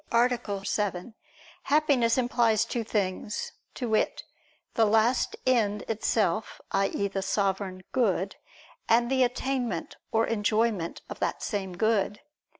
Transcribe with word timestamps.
7), 0.63 1.13
Happiness 1.65 2.17
implies 2.17 2.65
two 2.65 2.83
things, 2.83 3.51
to 3.75 3.87
wit, 3.89 4.23
the 4.73 4.87
last 4.87 5.35
end 5.45 5.83
itself, 5.87 6.59
i.e. 6.71 7.07
the 7.07 7.21
Sovereign 7.21 7.83
Good; 7.91 8.37
and 8.89 9.11
the 9.11 9.21
attainment 9.21 9.97
or 10.11 10.25
enjoyment 10.25 11.03
of 11.07 11.19
that 11.19 11.43
same 11.43 11.77
Good. 11.77 12.21